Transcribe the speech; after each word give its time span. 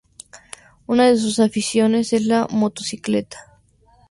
Una 0.87 1.05
de 1.05 1.15
sus 1.17 1.37
aficiones 1.39 2.11
es 2.13 2.25
la 2.25 2.47
motocicleta. 2.49 3.59